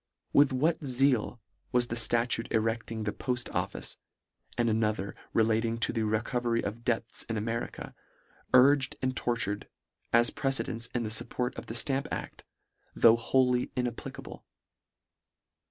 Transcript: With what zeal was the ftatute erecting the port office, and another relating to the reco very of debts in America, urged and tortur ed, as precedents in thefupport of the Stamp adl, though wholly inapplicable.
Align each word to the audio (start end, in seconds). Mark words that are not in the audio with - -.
With 0.33 0.51
what 0.51 0.83
zeal 0.83 1.39
was 1.71 1.85
the 1.89 1.95
ftatute 1.95 2.51
erecting 2.51 3.03
the 3.03 3.13
port 3.13 3.47
office, 3.51 3.97
and 4.57 4.67
another 4.67 5.15
relating 5.31 5.77
to 5.77 5.93
the 5.93 6.01
reco 6.01 6.41
very 6.41 6.63
of 6.63 6.83
debts 6.83 7.21
in 7.29 7.37
America, 7.37 7.93
urged 8.51 8.95
and 9.03 9.15
tortur 9.15 9.57
ed, 9.57 9.67
as 10.11 10.31
precedents 10.31 10.87
in 10.95 11.03
thefupport 11.03 11.55
of 11.55 11.67
the 11.67 11.75
Stamp 11.75 12.07
adl, 12.11 12.39
though 12.95 13.15
wholly 13.15 13.69
inapplicable. 13.75 14.43